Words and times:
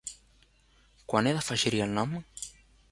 Quan 1.13 1.31
he 1.31 1.35
d'afegir-hi 1.39 1.87
el 1.89 1.95
nom? 2.01 2.21